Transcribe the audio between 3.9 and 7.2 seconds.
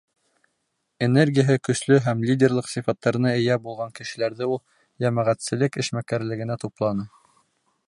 кешеләрҙе ул йәмәғәтселек эшмәкәрлегенә тупланы.